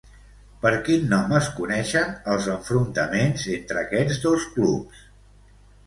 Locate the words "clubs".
4.59-5.09